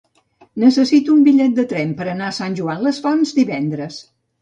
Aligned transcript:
Necessito 0.63 1.13
un 1.17 1.21
bitllet 1.27 1.53
de 1.61 1.67
tren 1.75 1.93
per 2.01 2.09
anar 2.17 2.33
a 2.33 2.37
Sant 2.41 2.59
Joan 2.63 2.85
les 2.89 3.05
Fonts 3.07 3.39
divendres. 3.45 4.05